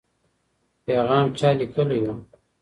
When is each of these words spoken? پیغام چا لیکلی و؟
پیغام 0.85 1.25
چا 1.37 1.49
لیکلی 1.57 1.99
و؟ 2.03 2.07